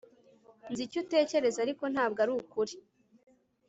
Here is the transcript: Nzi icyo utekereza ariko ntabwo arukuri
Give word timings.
Nzi 0.71 0.81
icyo 0.87 0.97
utekereza 1.03 1.59
ariko 1.65 1.83
ntabwo 1.93 2.19
arukuri 2.23 2.73